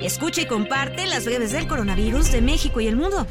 [0.00, 3.26] Escucha y comparte las breves del coronavirus de México y el mundo.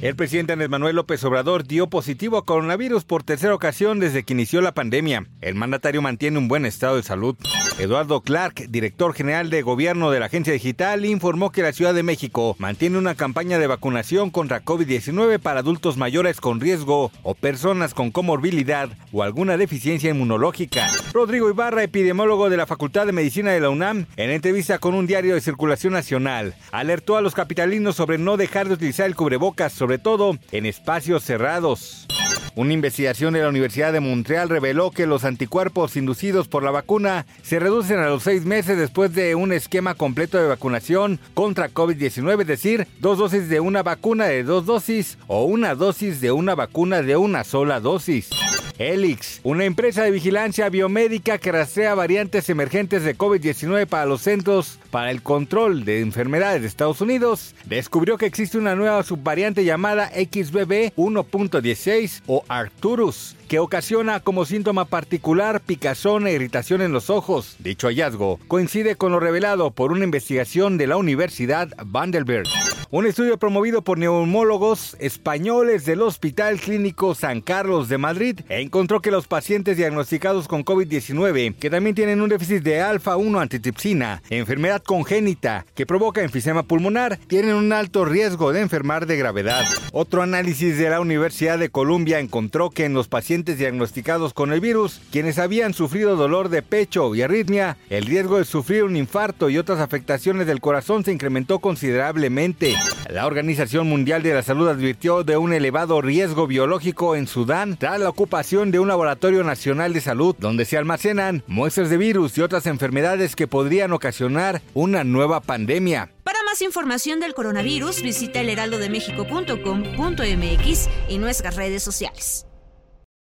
[0.00, 4.32] El presidente Andrés Manuel López Obrador dio positivo a coronavirus por tercera ocasión desde que
[4.32, 5.26] inició la pandemia.
[5.40, 7.36] El mandatario mantiene un buen estado de salud.
[7.78, 12.02] Eduardo Clark, director general de gobierno de la agencia digital, informó que la Ciudad de
[12.02, 17.94] México mantiene una campaña de vacunación contra COVID-19 para adultos mayores con riesgo o personas
[17.94, 20.90] con comorbilidad o alguna deficiencia inmunológica.
[21.12, 25.06] Rodrigo Ibarra, epidemiólogo de la Facultad de Medicina de la UNAM, en entrevista con un
[25.06, 29.72] diario de circulación nacional, alertó a los capitalinos sobre no dejar de utilizar el cubrebocas,
[29.72, 32.08] sobre todo en espacios cerrados.
[32.54, 37.26] Una investigación de la Universidad de Montreal reveló que los anticuerpos inducidos por la vacuna
[37.42, 42.40] se reducen a los seis meses después de un esquema completo de vacunación contra COVID-19,
[42.40, 46.54] es decir, dos dosis de una vacuna de dos dosis o una dosis de una
[46.54, 48.30] vacuna de una sola dosis.
[48.78, 54.78] Helix, una empresa de vigilancia biomédica que rastrea variantes emergentes de COVID-19 para los Centros
[54.90, 60.08] para el Control de Enfermedades de Estados Unidos, descubrió que existe una nueva subvariante llamada
[60.08, 67.56] XBB 1.16 o Arcturus, que ocasiona como síntoma particular picazón e irritación en los ojos.
[67.58, 72.46] Dicho hallazgo coincide con lo revelado por una investigación de la Universidad Vanderbilt.
[72.90, 79.10] Un estudio promovido por neumólogos españoles del Hospital Clínico San Carlos de Madrid encontró que
[79.10, 85.66] los pacientes diagnosticados con COVID-19, que también tienen un déficit de alfa-1 antitripsina, enfermedad congénita
[85.74, 89.66] que provoca enfisema pulmonar, tienen un alto riesgo de enfermar de gravedad.
[89.92, 94.62] Otro análisis de la Universidad de Columbia encontró que en los pacientes diagnosticados con el
[94.62, 99.50] virus, quienes habían sufrido dolor de pecho y arritmia, el riesgo de sufrir un infarto
[99.50, 102.77] y otras afectaciones del corazón se incrementó considerablemente.
[103.08, 107.98] La Organización Mundial de la Salud advirtió de un elevado riesgo biológico en Sudán tras
[107.98, 112.42] la ocupación de un laboratorio nacional de salud donde se almacenan muestras de virus y
[112.42, 116.10] otras enfermedades que podrían ocasionar una nueva pandemia.
[116.22, 122.47] Para más información del coronavirus, visita elheraldodemexico.com.mx y nuestras redes sociales.